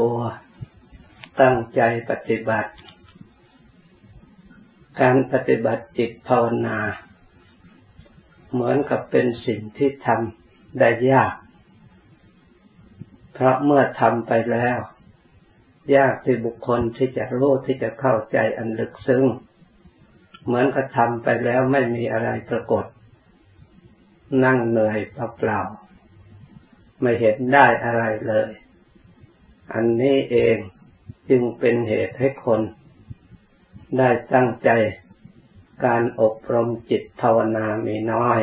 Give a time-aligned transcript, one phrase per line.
[0.00, 0.18] ตัว
[1.40, 2.72] ตั้งใจปฏิบัติ
[5.00, 6.78] การปฏิบัติจิตภาวนา
[8.52, 11.34] เหมือนกับเป็นสิ่งที่ทำได้ยาก
[13.32, 14.78] เพราะเมื่อทำไปแล้ว
[15.96, 19.24] ยากที่บุคคลที่จะรู้ที่จะเข้าใจอันลึกซึ้ง
[20.44, 22.84] เหมือนกับทำไปแล้วไม่มีอะไรปรากฏ
[24.44, 28.50] นั่งเหนื่อยเปล่าๆไม่เห็นได้อะไรเลย
[29.74, 30.56] อันนี้เอง
[31.28, 32.60] จึงเป็นเหตุให้คน
[33.98, 34.70] ได้ตั้งใจ
[35.84, 38.40] การอบรมจิตภาวนามีน้อย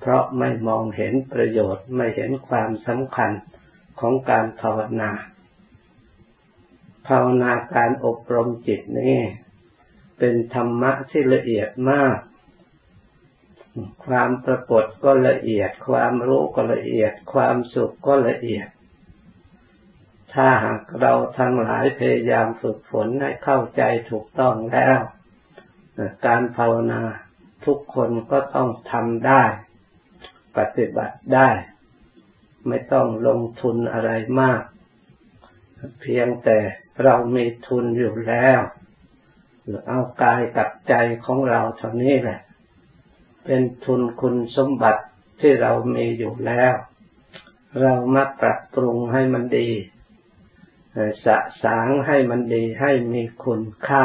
[0.00, 3.30] เพราะไม่มองเห็นประโยชน์ไม่เห็นความสำคัญ
[4.00, 5.10] ของการภาวนา
[7.08, 9.18] ภาวนาการอบรมจิตนี้
[10.18, 12.18] เป็นธรรมะที่ละเอียดมาก
[14.04, 18.68] ความปรากฏก็ละเอียด ความรู้ก็ละเอียด ความสุขก็ละเอียด
[20.34, 25.00] ถ้าหากเราทั้งหลายพยายามฝึกฝนให้เข้าใจถูกต้องแล้ว
[26.26, 27.02] การภาวนา
[27.66, 29.44] ทุกคนก็ต้องทำได้
[30.56, 31.50] ปฏิบัติได้
[32.68, 34.10] ไม่ต้องลงทุนอะไร
[34.40, 34.62] มาก
[36.00, 36.58] เพียงแต่
[37.04, 38.60] เรามีทุนอยู่แล้ว
[39.64, 40.94] หรือเอากายกับใจ
[41.24, 42.40] ของเราเท่านี้แหละ
[43.44, 45.04] เป็นทุนคุณสมบัติ
[45.40, 46.74] ที่เรามีอยู่แล้ว
[47.80, 49.68] เรามาปรับปรุงให้มันดี
[51.24, 54.04] สะสางให้มันดีให้มีคุณค่า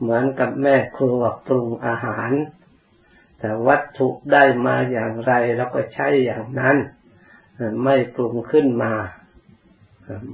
[0.00, 2.30] เหมือนกับแม่ครัวปรุงอาหาร
[3.38, 6.76] แต่วัตถุได้มาอย่างไรเราก็ใช้อย่างนั้น
[7.84, 8.92] ไม่ปรุงขึ้นมา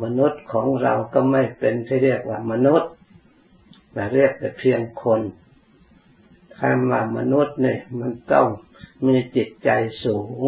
[0.02, 2.90] มนุษย์ของเราก็ไม่เป็นที่เรียกว่ามนุษย์
[3.92, 5.20] แต่เรียกแต่เพียงคน
[6.58, 8.48] คำว่ามนุษย์เนี่ยมันต้อง
[9.06, 9.70] มีจิตใจ
[10.04, 10.46] สูง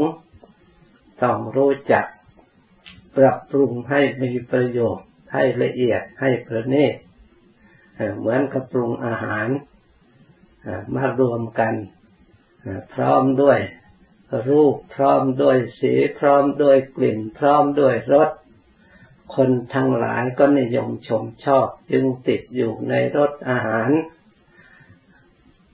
[1.22, 2.06] ต้องรู้จัก
[3.16, 6.94] ปรับปรุงให้มีประโยชน์ ให้ละเอียดให้ประณีต
[8.18, 9.48] เหมือนกับปรุงอาหาร
[10.94, 11.74] มารวมกัน
[12.94, 13.58] พร้อมด้วย
[14.48, 18.30] รูปพร้อมด้วยสีพร้อมด้วยกลิ่น พร้อมด้วยรส
[19.34, 23.90] คนทั้งหลายก็นิยมชมชอบจึงติดอยู่ในรสอาหาร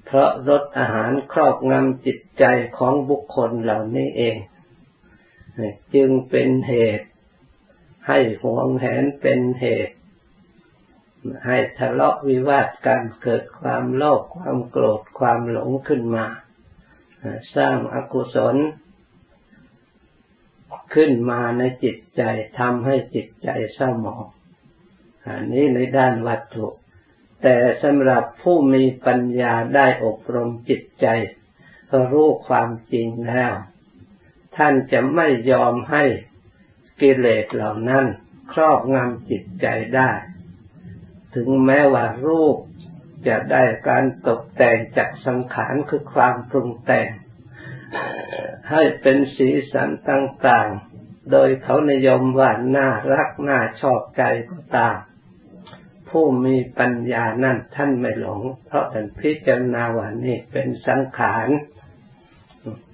[0.05, 2.45] เพราะรสอาหารครอบงำจิตใจ
[2.79, 4.37] ของบุคคลเหล่านี้เอง
[5.95, 7.10] จึงเป็นเหตุ
[8.07, 9.97] ให้หวงแหนเป็นเหตุ
[11.47, 16.27] ให้ทะเลาะวิวาทกันเกิดความโลภความโกรธความหลงขึ้นมา
[17.57, 18.57] สร้างอกุศล
[20.95, 22.23] ขึ้นมาในจิตใจ
[22.59, 24.25] ทำให้จิตใจเศร้าหมอง
[25.27, 26.67] อันนี้ในด้านวัตถุ
[27.43, 31.07] แต่สำหรับผู้มีปัญญาได้อบรมจิตใจ
[32.13, 33.53] รู้ความจริงแล้ว
[34.57, 36.05] ท่านจะไม่ยอมให้
[37.01, 38.07] กิเลสเหล่านั้น
[38.53, 39.67] ครอบงำจิตใจ
[39.97, 40.11] ได้
[41.35, 42.57] ถึงแม้ว่ารูป
[43.29, 47.09] จะได้การตกแต่งจากสังขารคือความปรุงแต่ง
[48.71, 50.69] ให้เป็นสีสันต่าง
[51.01, 54.97] ๆ โดยเขานิยมว่าน่ารักน่าชอบใจก็ตาม
[56.09, 61.49] ผู้มีปัญญานั่นท่านไม่หลง เพราะท่านพิจารณาว่านี่เป็นสังขาร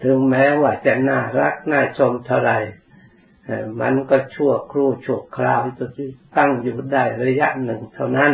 [0.02, 2.52] ถึงแม้ว่าจะน่ารักน่าชมเท่าไร
[3.80, 5.86] มันก็ชั่วครู่ชั่วคราวจะ
[6.36, 8.32] ตั้งอยู่ได้ระยะหนึ่งเท่านั้น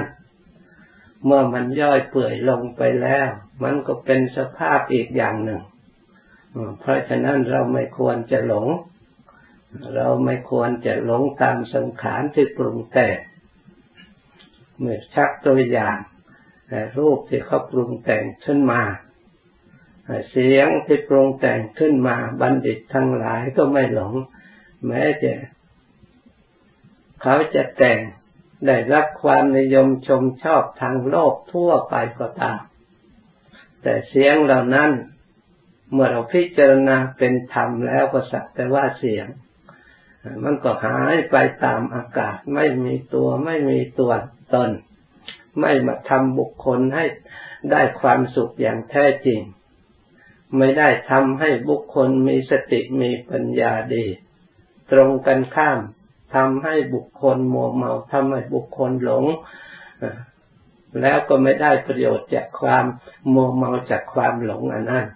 [1.25, 3.29] เมื่อมันย่อยเปื่อยลงไปแล้ว
[3.63, 5.61] มันก็เป็นสภาพอีกอย่างหนึ่ง
[6.81, 8.67] เพราะฉะนั้นเราไม่ควรจะหลง
[9.95, 13.19] เราไม่ควรจะหลงตามสังขารที่ปรุงแต่ง
[14.79, 15.97] เมื่อชักตัวอย่าง
[16.99, 18.83] รูปที่เขาปรุงแต่งขึ้นมา
[20.31, 24.15] เสียงที่ปรุงแต่งขึ้นมาบัณฑิตทั้งหลายก็ไม่หลง
[24.87, 25.33] แม้จะ
[27.23, 27.99] เขาจะแต่ง
[28.67, 32.61] ได้รับความนิยมชมชอบทางโลกทั่วไปก็ตาม
[33.83, 34.91] แต่เสียงเหล่านั้น
[35.93, 39.27] เมื่อเราพิจารณาเป็นธรรมแล้วก็สักแต่ว่าเสียง
[40.45, 44.13] มันก็หายไปตามอากาศ ไม่มีตัวไม่มีตัว
[44.55, 44.71] ตน
[45.61, 47.05] ไม่มาทำบุคคลให้
[47.71, 49.41] ได้ความสุขอย่างแท้จริง
[50.57, 54.07] ไม่ได้ทำให้บุคคลมีสติมีปัญญาดี
[54.93, 55.79] ตรงกันข้าม
[56.35, 59.25] ทำให้บุคคลมัวเมาทำให้บุคคลหลง
[61.01, 62.85] แล้วก็ไม่ได้ประโยชน์จากความ
[63.35, 65.07] มัวเมาจากความหลงอันนั้น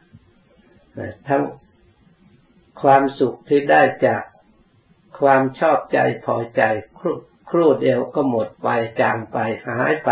[1.29, 1.43] ทั้ง
[2.83, 4.23] ความสุขที่ได้จาก
[5.21, 6.63] ความชอบใจพอใจ
[6.99, 7.07] คร
[7.51, 8.69] ครู่เดียวก็หมดไป
[9.01, 9.37] จางไป
[9.67, 10.11] หายไป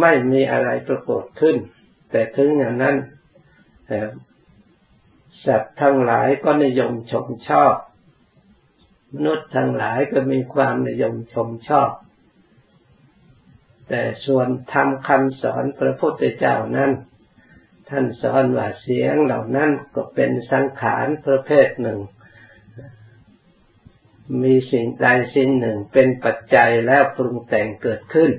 [0.00, 1.56] ไม่มีอะไรปรากฏขึ้น
[2.10, 2.96] แต่ถึงอย่างนั้น
[5.46, 7.74] สัตว์ทั้งหลายก็นิยมชมชอบ
[9.14, 11.90] มนุษย์ทั้งหลายก็มีความนิยมชมชอบ
[13.88, 16.90] แต่ส่วนทำคำสอนพระพุทธเจ้านั้น
[17.88, 22.00] ท่านสอนว่าเสียงเหล่านั้นก็เป็นสังขารประเภทหนึ่ง
[24.42, 28.30] มีสิ่งใดสิ่งหนึ่งเป็นปัจจัยแล้วปรุงแต่งเกิดขึ้น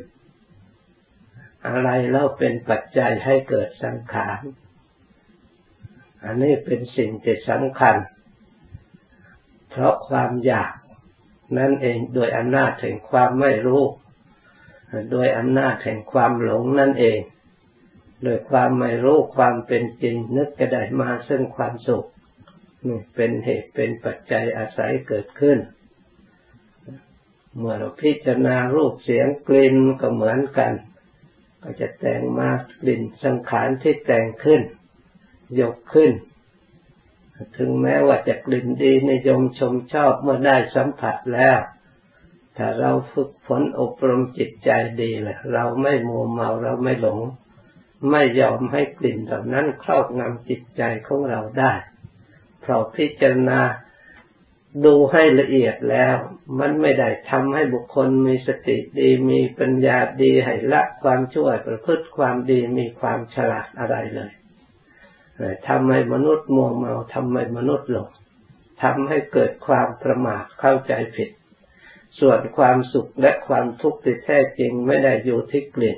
[1.67, 4.41] อะไรแล้วเป็นปัจจัยให้เกิดสังขาร
[6.23, 7.95] อันนี้เป็นสิ่งที่สำคัญ
[9.71, 10.73] เพราะความอยาก
[11.57, 13.83] นั่นเองโดยอำนาจแห่งความไม่รู้
[15.11, 17.19] โดยอำนาจแห่งความหลงนั่นเอง
[18.23, 22.05] โดยความไม่รู้ความเป็นจริง นึกจะได้มาซึ่งความสุข
[22.87, 25.57] นี่เป็นเหตุเป็นปัจจัยอาศัยเกิดขึ้น
[27.57, 30.73] เมื่อเราพิจารณารูปเสียงกลิ่นก็เหมือนกัน
[31.63, 32.49] ก็จะแต่งมา
[32.81, 34.61] กลิ่นสังขารที่แต่งขึ้น
[35.59, 36.11] ยกขึ้น
[37.57, 41.59] ถึงแม้ว่าจะกลิ่นดีนิยมชมชอบเมื่อได้สัมผัสแล้ว
[42.57, 44.69] ถ้าเราฝึกฝนอบรมจิตใจ
[45.01, 47.19] ดีแหละเราไม่มัวเมาเราไม่หลง
[48.11, 51.73] ไม่ยอมให้กลิ่นเหล่านั้นครอบงำจิตใจของเราได้
[52.61, 53.59] เพราะพิจารณา
[54.85, 56.15] ดูให้ละเอียดแล้ว
[56.59, 64.31] มันไม่ได้ทำให้บุคคลมีสติดีมีปัญญาดีให้ละความชั่วประพฤติความดีมีความฉลาดอะไรเลย
[65.67, 68.09] ทำให้มนุษย์มัวเมาทำให้มนุษย์หลง
[68.83, 71.29] ทำให้เกิดความประมาทเข้าใจผิด
[72.19, 75.97] ส่วนความสุขและความทุกข์ที่แท้จริงไม่ได้อยู่ที่กลิ่น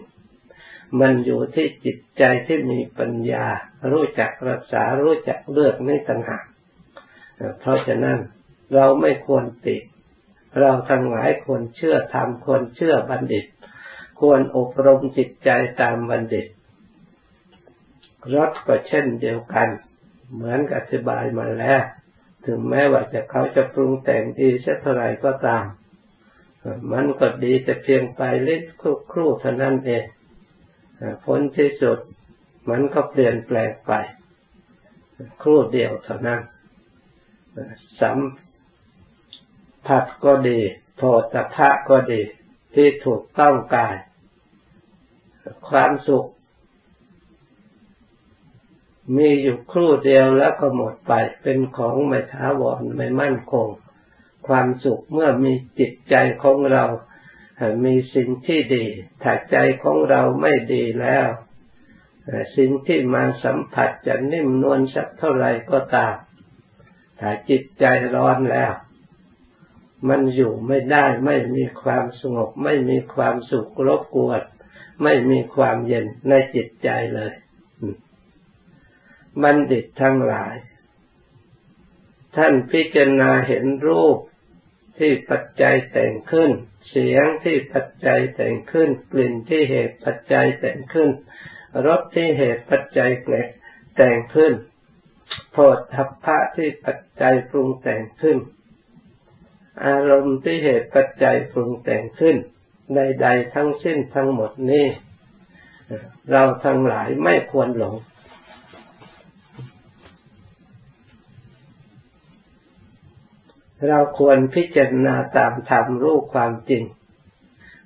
[1.00, 3.46] มันอยู่ที่จิตใจที่มีปัญญา
[3.92, 6.46] รู้จักรักษารู้จักเลือกไม่ต่างหาก
[7.60, 8.20] เพราะฉะนั้น
[8.74, 9.84] เราไม่ควรติด
[10.60, 13.46] เราทั้งหลายควรเชื่อธรรมควรเชื่อบัณฑิต
[14.20, 15.50] ควรอบรมจิตใจ
[15.82, 16.48] ตามบัณฑิต
[18.36, 19.70] รสก็เช่นเดียวกัน
[20.34, 21.84] เหมือนกับอธิบายมาแล้ว
[22.46, 25.66] ถึงแม้ว่าจะเขาจะปรุงแต่งดีสักเท่าไรก็ตาม
[26.92, 28.62] มันก็ดีแต่เพียงไปเล็ก
[29.12, 30.04] ครู่เท่านั้นเอง
[31.26, 31.98] ผลที่สุด
[32.70, 33.92] มันก็เปลี่ยนแปลงไป
[35.42, 36.42] ครู่เดียวเท่านั้น
[38.02, 38.20] สัม
[39.88, 40.60] ผัสก็ดี
[40.98, 41.04] โท
[41.34, 42.22] ตพะก็ดี
[42.76, 43.96] ที่ถูกต้องกาย
[45.70, 46.28] ความสุข
[49.16, 53.68] มีอยู่ครู่เดียวแล้วก็หมดไป เป็นของไม่ท้าวรไม่มั่นคง
[54.48, 56.86] ความสุขเมื่อมีจิตใจของเรา
[57.86, 58.86] มีสิ่งที่ดี
[59.24, 61.28] ถ้าใจของเราไม่ดีแล้ว
[62.58, 66.16] สิ่งที่มาสัมผัสจะนิ่มนวลสักเท่าไหร่ก็ตาม
[67.20, 67.86] ถ้าจิตใจ
[68.16, 68.74] ร้อนแล้ว
[70.10, 74.42] มันอยู่ไม่ได้ไม่มีความสงบ ไม่มีความสุขรบกวน
[75.04, 77.34] ไม่มีความเย็นในจิตใจเลย
[79.42, 80.56] บัณฑิตทั้งหลาย
[82.36, 84.18] ท่านพิจารณาเห็นรูป
[84.98, 86.52] ที่ปัจจัยแต่งขึ้น
[86.90, 91.10] เสียงที่ปัจจัยแต่งขึ้น กลิ่นที่เหตุปัจจัยแต่งขึ้น
[91.86, 93.48] รสที่เหตุปัจจัยเกล็ด
[93.98, 94.54] แต่งขึ้น
[95.52, 95.58] โพ
[95.96, 98.38] ธัพพะที่ปัจจัยปรุงแต่งขึ้น
[99.86, 102.36] อารมณ์ที่เหตุปัจจัยปรุงแต่งขึ้น
[102.96, 104.88] ใดๆทั้งสิ้นทั้งหมดนี้
[106.32, 107.96] เราทั้งหลายไม่ควรหลง
[113.88, 116.84] เราควรพิจารณาตามธรรมรูปความจริง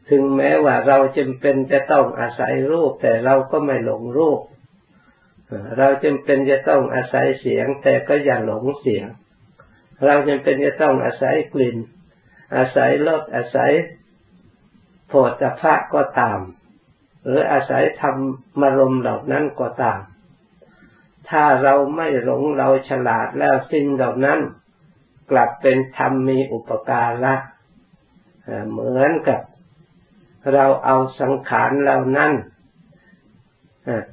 [0.09, 4.41] ถึงแม้ว่าเราจำเป็นจะต้องอาศัยรูป แต่เราก็ไม่หลงรูป
[5.77, 9.07] เราจำเป็นจะต้องอาศัยเสียง แต่ก็อย่าหลงเสียง
[10.05, 11.77] เราจำเป็นจะต้องอาศัยกลิ่น
[12.55, 13.71] อาศัยรสอาศัย
[15.07, 16.39] โผฏฐะก็ตาม
[17.23, 18.11] หรืออาศัยธรร
[18.61, 19.99] มารมเหล่านั้นก็ตาม
[21.29, 24.39] ถ้าเราไม่หลงเราฉลาดแล้วสิ่งเหล่านั้น
[25.31, 27.35] กลับเป็นธรรมมีอุปการะ
[28.69, 29.41] เหมือนกับ
[30.53, 32.31] เราเอาสังขารเหล่านั้น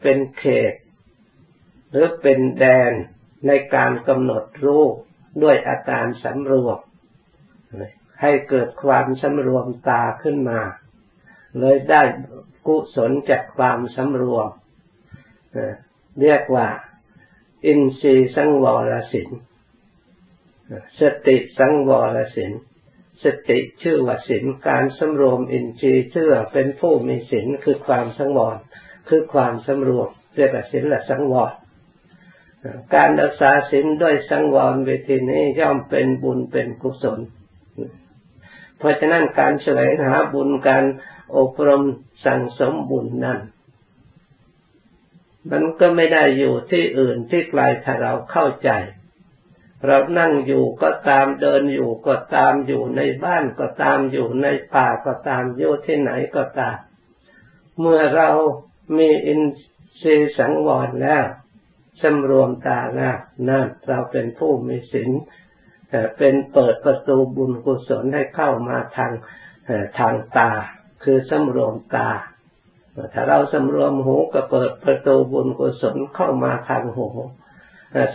[0.03, 0.75] เป็นเขต
[1.91, 2.93] หรือเป็นแดน
[3.47, 4.95] ในการกำหนดรูป
[5.43, 6.79] ด้วยอาการสำรวม
[8.21, 10.61] ให้เกิดความสำรวมตาขึ้นมา
[11.59, 12.03] เลยได้
[12.67, 14.49] กุศลจากความสำรวม
[16.21, 16.67] เรียกว่า
[17.67, 19.29] อินทรีย์สังวรสิน
[21.01, 22.53] สติสังวรสิน
[23.25, 28.57] สติชื่อว่าสินการสำรวมอินทรีย์ชื่อเป็นผู้มีสินคือความสังวร
[29.09, 31.53] คือความสำรวมเรียกว่าสินละสังวร
[32.95, 37.21] การรักษาสินด้วยสังวรเวทีนี้ย่อมเป็นบุญเป็นกุศล
[38.79, 40.85] เพราะฉะนั้นการแสวงหาบุญการ
[41.37, 41.83] อบรม
[42.25, 43.39] สั่งสมบุญนั้น
[45.51, 48.71] มันก็ไม่ได้อยู่ที่อื่นที่ไกลถ้าเราเข้าใจ
[49.87, 56.79] เรานั่งอยู่ก็ตามเดินอยู่ก็ตามอยู่ในบ้านก็ตามอยู่ในป่าก็ตามอยู่ที่ไหนก็ตาม
[57.81, 58.31] เมื่อเรา
[58.99, 59.43] มีอิน
[60.01, 61.25] ทรีย์สังวรแล้ว
[62.03, 65.11] สำรวมตาแล้วนั่นเราเป็นผู้มีศีล
[66.19, 69.13] เป็นเปิดประตูบุญกุศลให้เข้ามาทาง
[69.99, 70.51] ทางตา
[71.03, 72.11] คือสำรวมตา
[73.13, 77.09] ถ้าเราสำรวมหูก็เปิดประตูบุญกุศลเข้ามาทางหู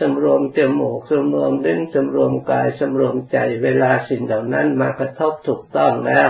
[0.02, 6.30] สำรวมจมูกสำรวมลิ้นสำรวมกายสำรวมใจเวลาสิ่งเหล่านั้นมากระทบถูกต้องแล้ว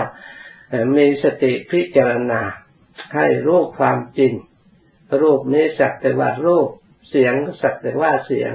[0.96, 2.40] มีสติพิจารณา
[3.14, 4.32] ให้รู้ความจริง
[5.20, 6.68] รูปนี้สักแต่ว่ารูป
[7.10, 8.52] เสียงก็สักแต่ว่าเสียง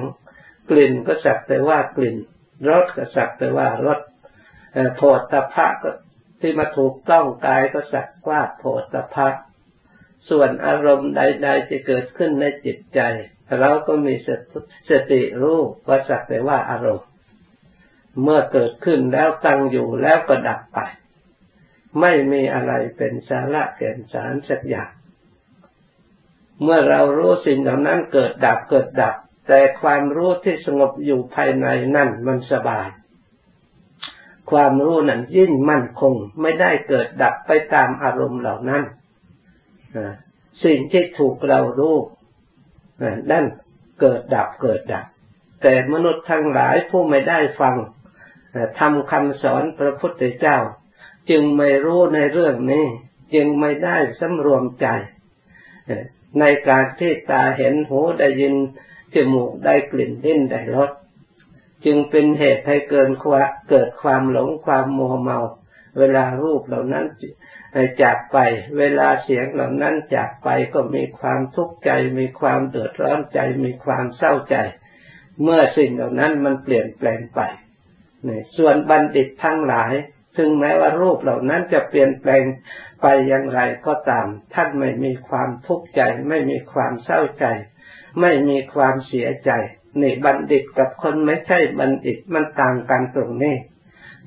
[0.70, 2.18] กลิ่นก็สักแต่ว่ากลิ่น
[2.70, 4.00] รสก็สักแต่ว่ารส
[4.96, 5.92] โผฏฐัพพะก็
[6.42, 9.28] ที่มาถูกต้องกายก็สักว่าโผฏฐัพพะ
[10.30, 13.00] ส่วนอารมณ์ใด ๆ จะเกิดขึ้นในจิตใจ
[13.60, 14.14] เราก็มี
[14.90, 17.10] สติรู้ว่าสักแต่ว่าอารมณ์
[18.22, 20.80] เมื่อเกิดขึ้นแล้วตั้งอยู่แล้วก็ดับไป
[22.02, 24.92] ไม่มีอะไรเป็นสาระแก่นสารสักอย่าง
[26.62, 29.16] เมื่อเรารู้สิ่งเหล่านั้นเกิดดับเกิดดับ
[29.48, 32.88] แต่ความรู้ที่สงบอยู่ภายในนั่นมันสบาย
[34.52, 38.84] ความรู้นั้นยิ่งมั่นคงไม่ได้เกิดดับไปตามอารมณ์เหล่านั้น
[40.66, 41.96] สิ่งที่ถูกเรารู้
[43.32, 43.46] นั่น
[44.02, 45.06] เกิดดับเกิดดับ
[45.62, 47.76] แต่มนุษย์ทั้งหลายผู้ไม่ได้ฟัง
[48.80, 50.58] ทำคำสอนพระพุทธเจ้า
[51.30, 52.86] จึงไม่รู้ในเรื่องนี้
[53.34, 54.88] จึงไม่ได้สำรวมใจ
[56.40, 58.54] ในการที่ตาเห็นหูได้ยิน
[59.14, 60.92] จมูกได้กลิ่นลิ้นได้รส
[61.86, 63.10] จึงเป็นเหตุให้เกิน
[63.70, 65.40] เกิดความหลงความโมเมา
[65.98, 67.06] เวลารูปเหล่านั้น
[68.02, 68.38] จากไป
[68.78, 74.56] เวลาเสียงเหล่านั้นจากไปก็มีความทุกข์ใจ มีความเดือดร้อนใจ มีความเศร้าใจ
[75.42, 77.42] เมื่อสิ่งเหล่านั้นมันเปลี่ยนแปลงไป
[78.28, 79.94] นี่ส่วนบัณฑิตทั้งหลาย
[80.38, 82.44] ถึงแม้ว่ารูปเหล่านั้นจะเปลี่ยนแปลง
[83.02, 87.46] ไปอย่างไรก็ตาม ท่านไม่มีความทุกข์ใจ ไม่มีความเศร้าใจ
[88.22, 89.52] ไม่มีความเสียใจ
[90.02, 93.56] นี่บัณฑิตกับคนไม่ใช่บัณฑิตมันต่างกันตรงนี้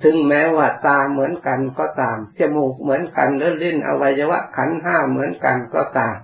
[0.03, 6.17] ถึงแม้ว่าตาเหมือนกันก็ตาม จมูกเหมือนกันหรือลิ้นอวัยวะขันห้าเหมือนกันก็ตาม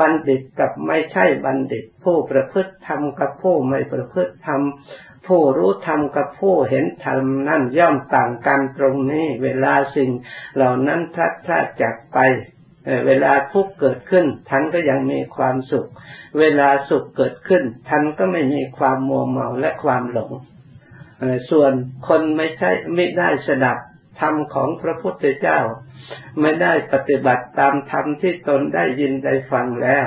[0.00, 4.62] บัณฑิตกับไม่ใช่บัณฑิต ผู้ประพฤติธรรมกับผู้ไม่ประพฤติธรรม
[5.26, 10.10] ผู้รู้ธรรมกับผู้เห็นธรรมนั่นย่อมต่างกันตรงนี้เวลาสิ่ง
[10.54, 12.18] เหล่านั้นพลัดพรากจากไป
[13.06, 15.88] เวลาทุกข์เกิดขึ้นท่านก็ยังมีความสุข
[16.38, 20.32] เวลาสุขเกิดขึ้นท่านก็ไม่มีความมัวเมาและความหลง
[21.50, 21.72] ส่วน
[22.08, 23.78] คนไม่ใช่ไม่ได้สดับ
[24.20, 25.60] ธรรมของพระพุทธเจ้า
[26.40, 30.06] ไม่ได้ปฏิบัติตามธรรมที่ตนได้ยินได้ฟังแล้ว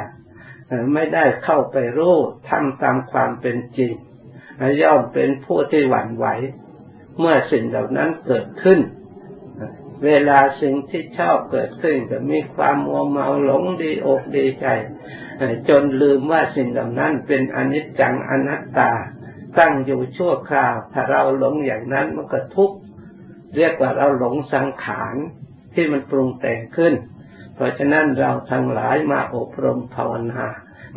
[0.94, 2.16] ไม่ได้เข้าไปรู้
[2.50, 3.94] ทำตามความเป็นจริง
[4.82, 6.28] ย่อมเป็นผู้ที่หวั่นไหว
[7.20, 8.80] เมื่อสิ่งเหล่านั้นเกิดขึ้น
[10.06, 14.68] เวลาสิ่งที่ชอบเกิดขึ้นจะมีความมัวเมาหลงดีอกดีใจ
[15.70, 18.92] จนลืมว่าสิ่งเหล่านั้นเป็นอนิจจังอนัตตา
[19.60, 22.78] ตั้งอยู่ชั่วคราว ถ้าเราหลงอย่างนั้นมันก็ทุกข์
[23.56, 25.16] เรียกว่าเราหลงสังขาร
[25.74, 26.94] ที่มันปรุงแต่งขึ้น
[27.56, 30.46] เพราะฉะนั้นเราทั้งหลายมาอบรมภาวนา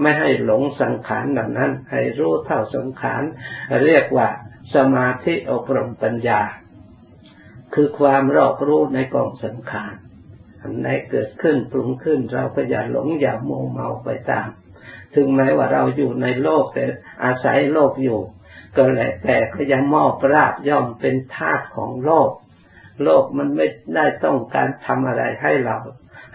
[0.01, 3.23] ไม่ให้หลงสังขารดังนั้น ให้รู้เท่าสังขาร
[3.85, 4.29] เรียกว่า
[4.75, 6.41] สมาธิอบรมปัญญา
[7.75, 9.95] คือความรอบรู้ในกองสังขาร
[10.61, 14.49] อันไหนเกิดขึ้นปรุงขึ้น เราก็อย่าหลงอย่าโมเมาไปตาม
[15.15, 16.85] ถึงแม้ว่าเราอยู่ในโลกแต่
[17.25, 18.21] อาศัยโลกอยู่
[18.77, 22.31] ก็แหละแต่ก็ยังมอบราบย่อมเป็นธาตุของโลก
[23.05, 25.77] โลกมันไม่ได้ต้องการทำอะไรให้เรา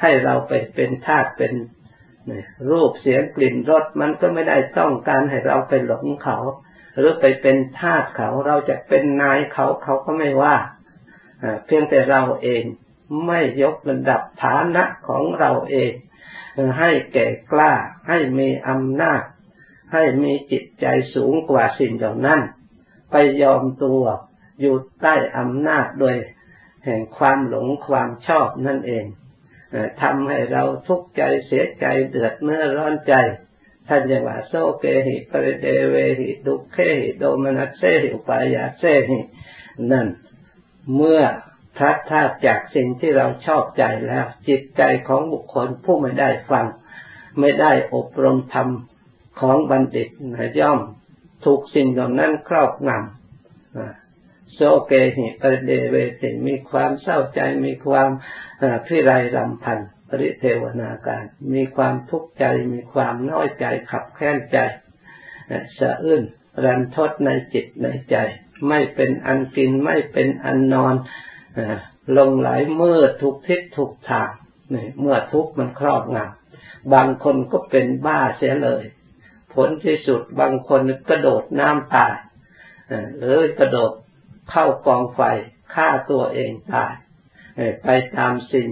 [0.01, 1.54] ให้เราไปเป็นธาตุเป็น
[2.72, 6.38] รูปเสียงกลิ่นรสมันก็ไม่ได้ต้องการให้เราไปหลงเขา
[6.98, 10.58] หรือไปเป็นทาสเขาเราจะเป็นนายเขาเขาก็ไม่ว่า
[11.65, 12.63] เพียงแต่เราเอง
[13.27, 15.92] ไม่ยกระดับฐานะของเราเอง
[16.80, 17.74] ให้แก่กล้า
[18.08, 19.22] ให้มีอำนาจ
[19.96, 20.86] ให้มีจิตใจ
[21.16, 22.42] สูงกว่าสิ่งเหล่านั้น
[23.12, 24.02] ไปยอมตัว
[24.62, 26.16] อยู่ใต้อำนาจโดย
[26.86, 29.06] แห่งความหลงความชอบนั่นเอง
[30.02, 33.14] ทำให้เราทุกข์ใจเสียใจเดือดเนื้อร้อนใจ
[33.88, 39.20] ท่านจะว่าโซเกหิปริเดเวหิดุเคหิโดมนัสเซหิปายาเซหิ
[39.92, 40.08] นั่น
[40.96, 41.22] เมื่อ
[41.78, 46.66] ทัดท่าจากสิ่งที่เราชอบใจแล้ว จิตใจของบุคคลผู้ไม่ได้ฟัง
[47.40, 48.70] ไม่ได้อบรมธรรม
[49.39, 50.10] ของบัณฑิต
[50.60, 50.80] ย่อม
[51.46, 58.10] ถูกสิ่งเหล่านั้นครอบงำโซเกหิปเดเวติมีความเศร้าใจมีความ
[58.86, 61.24] พิไรรำพันปริเทวนาการ
[61.54, 64.58] มีความทุกข์ใจ มีความน้อยใจขับแค้นใจ
[65.80, 66.24] สะอื้น
[66.65, 68.15] รันทดในจิตในใจ
[68.68, 70.96] ไม่เป็นอันกินไม่เป็นอันนอน
[72.18, 74.30] ลงไหลเมื่อทุกทิศทุกทาง
[75.00, 78.84] เมื่อทุกมันครอบงำบางคนก็เป็นบ้าเสียเลย
[79.55, 82.15] ผลที่สุดบางคนกระโดดน้ำตาย
[83.19, 83.91] หรือกระโดด
[84.51, 85.21] เข้ากองไฟ
[85.74, 86.93] ฆ่าตัวเองตาย
[87.83, 88.67] ไปตามสิ่ง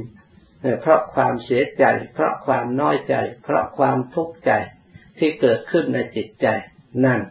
[0.82, 4.52] เพราะความเสียใจ เพราะความน้อยใจ เพราะความทุกข์ใจ
[5.18, 6.48] ที่เกิดขึ้นในจิตใจ
[7.06, 7.22] นั่น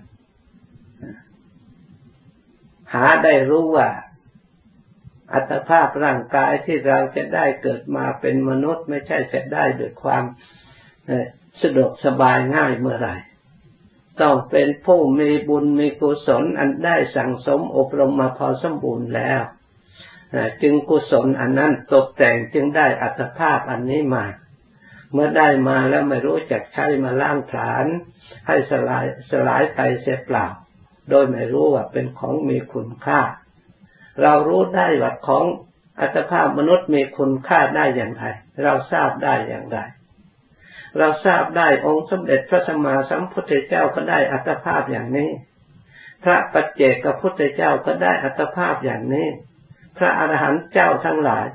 [2.94, 3.88] หาได้รู้ว่า
[5.32, 10.25] อัตภาพร่างกายที่เราจะได้เกิดมาเป็นมนุษย์ไม่ใช่จะได้ด้วยความ
[11.62, 13.16] สะดวกสบายง่ายเมื่อไหร่
[14.21, 19.42] ต้องเป็นผู้มีบุญมีกุศลอันได้สั่งสมอบรมมาพอสมบูรณ์แล้ว
[20.62, 24.25] จึงกุศลอันนั้นตกแต่งจึงได้อัตภาพอันนี้มา
[25.12, 27.87] เมื่อได้มาแล้วไม่รู้จักใช้มาล่างผลาญ
[28.47, 30.47] ให้สลายสลายไปเสียเปล่า
[31.11, 33.21] โดยไม่รู้ว่าเป็นของมีคุณค่า
[34.23, 35.45] เรารู้ได้ว่าของ
[36.00, 38.25] อัตภาพมนุษย์มีคุณค่าได้อย่างไร
[38.64, 39.78] เราทราบได้อย่างไร
[40.99, 45.31] เราทราบได้องค์สมเด็จพระสัมมาสัมพุทธเจ้าก็ได้อัตภาพอย่างนี้
[46.25, 49.29] พระปัจเจกพุทธเจ้าก็ได้อัตภาพอย่างนี้
[49.99, 51.47] พระอรหันต์เจ้าทั้งหลาย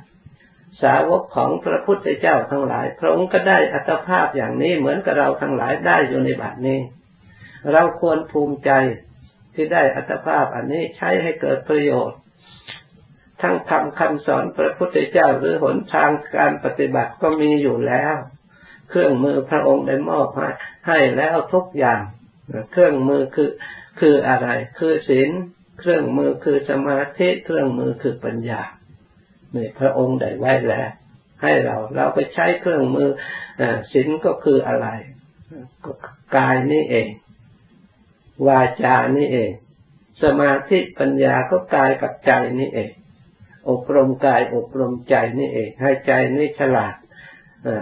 [0.84, 6.80] สาวกของพระพุทธเจ้าทั้งหลาย พระองค์ก็ได้อัตภาพอย่างนี้เหมือนกับเราทั้งหลายได้อยู่ในบัดนี้
[7.72, 8.72] เราควรภูมิใจ
[9.54, 12.20] ที่ได้อัตภาพอันนี้ใช้ให้เกิดประโยชน์
[13.42, 18.16] ทั้งทำคำสอนพระพุทธเจ้าหรือหนทางการปฏิบัติก็มีอยู่แล้ว
[18.90, 20.28] เครื่องมือพระองค์ได้มอบ
[20.88, 22.02] ให้แล้วทุกอย่าง
[22.72, 23.52] เครื่องมือคือ
[24.00, 24.48] คืออะไร
[24.80, 25.30] คือศีล
[25.80, 28.62] เครื่องมือคือสมาธิเครื่องมือคือปัญญา
[29.52, 30.90] เนี่ยพระองค์ได้ไว้แล้ว
[31.42, 33.10] ให้เรา เราไปใช้เครื่องมือ
[33.94, 34.88] ศีลก็คืออะไร
[35.86, 35.92] ก็
[36.38, 37.08] กายนี่เอง
[38.48, 39.52] วาจานี่เอง
[40.24, 42.92] สมาธิปัญญาก็กายกับใจนี่เอง
[43.70, 46.96] อบรมกายอบรมใจนี่เอง ให้ใจนี่ฉลาด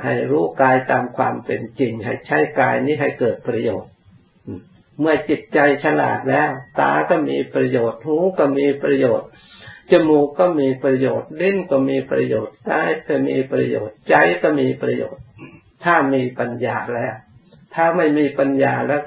[0.04, 3.92] ให้รู้กายตามความเป็นจริง ให้ใช้กายนี้ให้เกิดประโยชน์
[5.00, 9.28] เมื่อจิตใจฉลาดแล้ว ตาก็มีประโยชน์ หูก็มีประโยชน์
[9.92, 15.22] จมูกก็มีประโยชน์ลิ้นก็มีประโยชน์กายก็มีประโยชน์ ใจก็มีประโยชน์
[15.84, 17.16] ถ้ามีปัญญาแล้ว
[17.76, 19.02] ถ้าไม่มีปัญญาแล้ว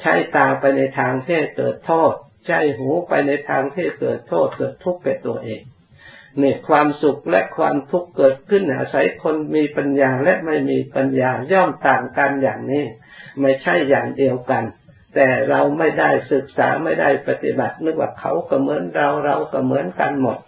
[0.00, 2.14] ใช้ตาไปในทางที่เกิดโทษ
[2.46, 5.62] ใช้หูไปในทางที่เกิดโทษเกิดทุกข์แก่ตัวเอง
[6.42, 12.84] นี่ความสุขและความทุกข์เกิดขึ้นอาศัยคนมีปัญญาและไม่มีปัญญาย่อมต่างกันอย่างนี้
[13.40, 14.64] ไม่ใช่อย่างเดียวกัน
[15.14, 20.38] แต่เราไม่ได้ศึกษาไม่ได้ปฏิบัตินึกว่าเขาก็เหมือนเราเราก็เหมือนกันหมด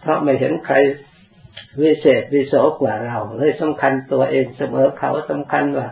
[0.00, 0.76] เพราะไม่เห็นใคร
[1.82, 5.88] วิเศษวิโสกว่าเรา เลยสำคัญตัวเองเสมอเขาสำคัญว่า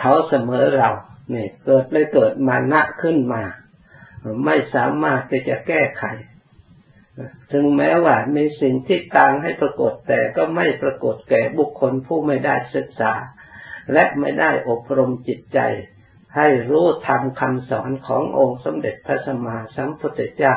[0.00, 0.90] เขาเสมอเรา
[1.30, 3.42] เนี่ยเกิดเลยเกิดมานะขึ้นมา
[4.44, 6.04] ไม่สามารถที่จะแก้ไข
[7.52, 13.12] ถึงแม้ว่ามีสิ่งที่ต่างให้ปรากฏแต่ก็ไม่ปรากฏแก่บุคคลผู้ไม่ได้ศึกษา
[13.92, 15.58] และไม่ได้อบรมจิตใจ
[16.36, 20.54] ให้รู้ธรรมคำสอนขององค์สมเด็จพระสัมมาสัมพุทธเจ้า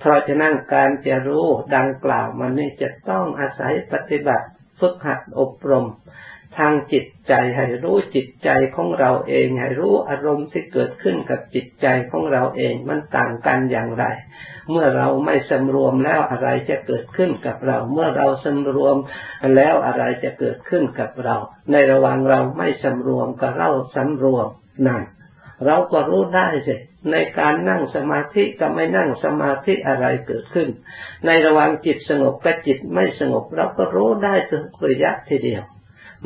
[0.00, 4.46] เพราะฉะนั้นการจะรู้ดังกล่าวมันนี่จะต้องอาศัยปฏิบัติ
[4.80, 5.86] ฝึกหัดอบรม
[6.58, 14.04] ทางจิตใจให้รู้จิตใจของเราเอง ให้รู้อารมณ์ที่เกิดขึ้นกับจิตใจของเราเองมันต่างกันอย่างไร
[14.70, 18.96] เมื่อเราไม่สำรวมแล้วอะไรจะเกิดขึ้นกับเรา เมื่อเราสำรวม
[19.56, 21.36] แล้วอะไรจะเกิดขึ้นกับเรา
[21.72, 24.48] ในระหว่างเราไม่สำรวมกับเราสำรวม
[24.86, 25.02] นั่น
[25.66, 26.76] เราก็รู้ได้สิ
[27.12, 30.68] ในการนั่งสมาธิกับไม่นั่งสมาธิอะไรเกิดขึ้น
[31.26, 35.64] ในระหว่างจิตสงบกับจิตไม่สงบเราก็รู้ได้ทุกระยะทีเดียว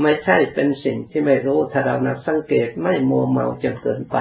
[0.02, 4.16] ไม่ใช่เป็นสิ่งที่ไม่รู้ถ้าเรานักสังเกตไม่มัวเมาจนเกินไป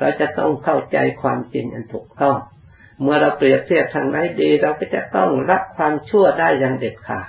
[0.00, 2.38] เราจะต้องเข้าใจความจริงอันถูกต้อง
[3.00, 7.28] เมื่อเราเปรียบเทียบทางไหนดี เราก็จะต้องรับความชั่วได้อย่างเด็ดขาด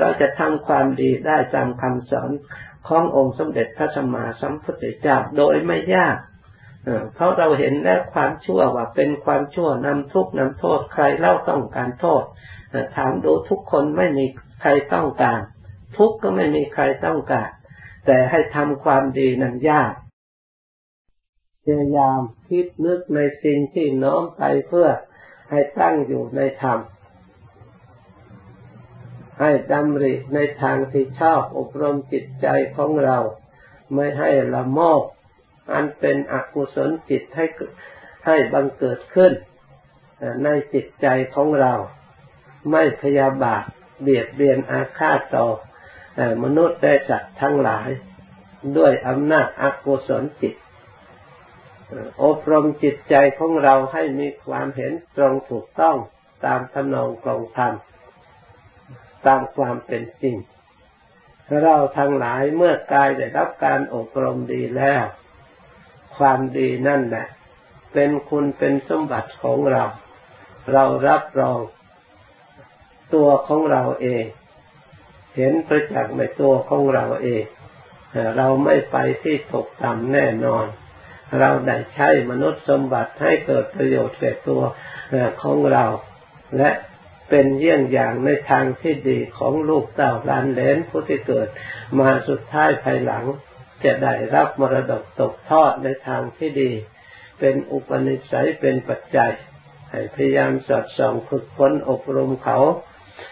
[0.00, 2.30] เราจะทำความดีได้ตามคำสอน
[2.88, 6.16] ขององค์สมเด็จพระสัมมาสัมพุทธเจ้าโดยไม่ยาก
[7.14, 12.22] เพราะเราเห็นแล้วความชั่วว่าเป็นความชั่วนำทุกข์นำโทษใครเล่าต้องการโทษ
[12.96, 14.26] ถามดูทุกคนไม่มี
[14.60, 15.40] ใครต้องการ
[15.96, 17.50] ทุกข์ก็ไม่มีใครต้องการ
[18.06, 19.92] แต่ให้ทำความดีนั้นยาก
[21.64, 24.88] พยายามคิดนึกในสิ่งที่น้อมไปเพื่อ
[25.50, 26.78] ให้ตั้งอยู่ในธรรม
[29.40, 32.46] ให้ดำริในทางที่ชอบอบรมจิตใจ
[32.76, 33.18] ของเรา
[33.94, 35.02] ไม่ให้ละโมบ
[35.72, 37.44] อันเป็นอกุศลจิตให้
[38.26, 39.32] ให้บังเกิดขึ้น
[40.44, 41.74] ในจิตใจของเรา
[42.70, 43.64] ไม่พยาบาท
[44.02, 45.46] เบียดเบียนอาฆาตต่อ
[46.20, 47.88] แต่มนุษย์ได้จัดทั้งหลาย
[48.76, 50.54] ด้วยอำนาจอกุศลจิต
[52.24, 55.96] อบรมจิตใจของเราให้มีความเห็นตรงถูกต้อง
[56.44, 57.74] ตามทำนองกองธรรม
[59.26, 60.36] ตามความเป็นจริง
[61.62, 65.04] เราทั้งหลายเมื่อกายได้รับการอบรมดีแล้ว
[66.16, 67.26] ความดีนั่นแหละ
[67.92, 69.84] เป็นคุณเป็นสมบัติของเรา
[70.72, 71.60] เรารับรอง
[73.14, 74.24] ตัวของเราเอง
[75.36, 77.44] เห็นประจักษ์ในตัวของเราเอง
[78.36, 80.66] เราไม่ไปที่ตกต่ำแน่นอน
[81.40, 84.62] เราได้ใช้มนุษย์สมบัติให้เกิดประโยชน์แก่ตัว
[85.42, 85.84] ของเรา
[86.58, 86.70] และ
[87.28, 91.48] เป็นเยี่ยงอย่างในทางที่ดีของลูกเต่าลานเลนผู้ที่เกิด
[91.98, 93.24] มาสุดท้ายภายหลัง
[93.84, 96.72] จะได้รับมรดกตกทอดในทางที่ดี
[97.38, 99.32] เป็นอุปนิสัยเป็นปัจจัย
[99.90, 102.58] ให้พยายามสอดส่องฝึกฝนอบรมเขา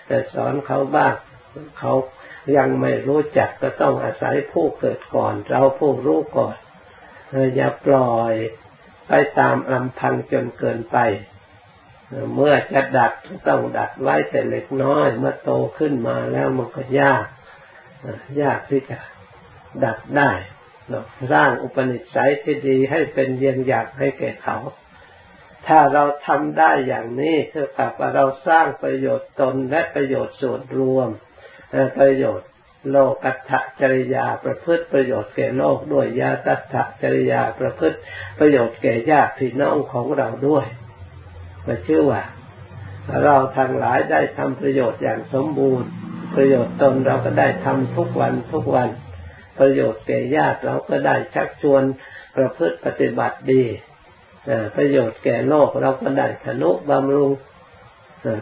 [0.07, 1.15] แต่สอนเขาบ้าง
[1.79, 1.95] เขา
[2.57, 6.57] ยังไม่รู้จักก็ต้องอาศัยผู้เกิดก่อน เราผู้รู้ก่อน
[7.57, 8.35] อย่าปล่อย
[9.09, 10.99] ไปตามลำพังจนเกินไป
[12.35, 13.13] เมื่อจะดัด
[13.49, 17.27] ต้องดัดไว้แต่เล็กน้อย เมื่อโตขึ้นมาแล้วมันก็ยาก
[18.43, 18.99] ยากที่จะ
[19.85, 20.33] ดัดได้
[21.33, 24.59] สร้างอุปนิสัยที่ดีให้เป็นเยี่ยงอยากให้แก่เขา
[25.67, 31.09] ถ้าเราทำได้อย่างนี้เท่ากับว่าเราสร้างประโยชน์ตนและประโยชน์ส่วนรวม
[31.99, 32.49] ประโยชน์
[32.91, 37.99] โลกัตถจริยาประพฤติประโยชน์แก่โลกด้วยยาตัตถจริยาประพฤติ
[38.39, 40.67] ประโยชน์แก่ญาติพี่น้องของเราด้วย
[41.67, 42.23] ก็ชื่อว่า
[43.23, 45.89] เราทั้งหลายได้ทำประโยชน์อย่างสมบูรณ์
[46.35, 48.89] ประโยชน์ตนเราก็ได้ทำทุกวันทุกวัน
[49.59, 51.83] ประโยชน์แก่ญาติเราก็ได้ชักชวน
[52.37, 53.65] ประพฤติปฏิบัติดี
[54.77, 57.31] ประโยชน์แก่โลกเราก็ได้ทนุบำรุง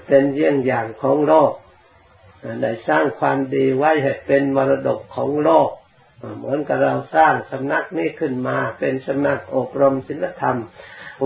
[0.07, 1.53] เป็นเยี่ยงอย่างของโลก
[2.63, 5.71] ได้สร้างความดีไว้ให้เป็นมรดกของโลก
[6.39, 10.59] เหมือนกับเราสร้างสำนักนี้ขึ้นมาเป็นสำนักอบรมศีลธรรม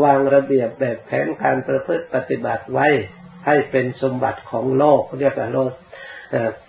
[0.03, 2.89] วางระเบียบแบบแผนการประพฤติปฏิบัติไว้
[3.47, 5.73] ให้เป็นสมบัติของโลกเรียกว่าโลก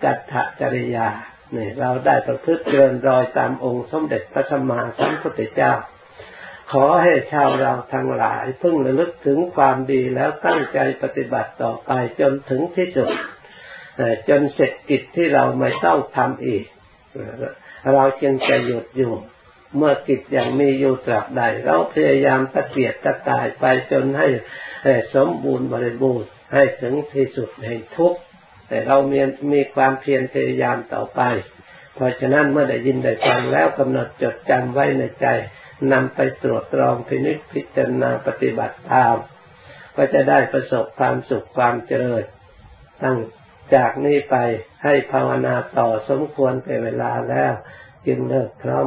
[0.04, 1.08] กัตถจริยา
[1.54, 5.74] เนี่ยเราได้ประพฤติเดินรอยตามองค์สมเด็จพระสัมมาสัมพุทธเจ้า
[6.72, 13.10] ขอให้ชาวเราทั้งหลาย พึ่งระลึกถึงความดีแล้วตั้งใจปฏิบัติต่อไปจนถึงที่สุด
[14.30, 16.66] จนเสร็จกิจที่เราไม่ต้องทำอีก
[17.94, 19.14] เราจึงจะหยุดอยู่
[19.78, 24.28] เมื่อกิจยังมีอยู่ตราบใด เราพยายามตะเกียกตะกายไปจนให้
[25.16, 28.20] สมบูรณ์บริบูรณ์ให้ถึงที่สุดแห่งทุกข์
[28.68, 29.20] แต่เรามี
[29.54, 31.22] มีความเพียรพยายามต่อไป
[31.96, 35.28] เพราะฉะนั้นเมื่อได้ยินได้ฟังแล้วกำหนดจดจำไว้ในใจ
[35.92, 39.16] นำไปตรวจตรองพินิจพิจารณาปฏิบัติตาม
[39.96, 42.24] ก็จะได้ประสบความสุขความเจริญ
[43.04, 43.18] ตั้ง
[43.76, 44.36] จากนี้ไป
[44.84, 47.54] ให้ภาวนาต่อสมควรเป็นเวลาแล้ว
[48.08, 48.78] จึงเลิกพร้อม